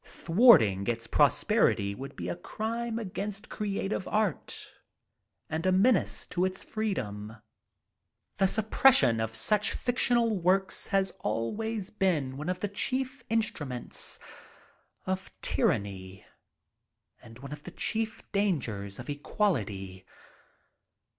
Thwarting 0.03 0.87
its 0.87 1.05
prosperity 1.05 1.93
would 1.93 2.15
be 2.15 2.27
a 2.27 2.35
crime 2.35 2.97
against 2.97 3.49
creative 3.49 4.07
art 4.07 4.73
and 5.47 5.63
a 5.67 5.71
menace 5.71 6.25
to 6.25 6.43
its 6.43 6.63
freedom. 6.63 7.35
The 8.37 8.47
suppression 8.47 9.19
of 9.19 9.35
such 9.35 9.73
fictional 9.73 10.39
works 10.39 10.87
has 10.87 11.11
always 11.19 11.91
been 11.91 12.35
one 12.35 12.49
of 12.49 12.61
the 12.61 12.67
chief 12.69 13.23
instruments 13.29 14.17
of 15.05 15.29
tyranny 15.39 16.25
and 17.21 17.37
one 17.37 17.53
of 17.53 17.61
the 17.61 17.69
chief 17.69 18.23
dangers 18.31 18.97
of 18.97 19.07
equality. 19.07 20.07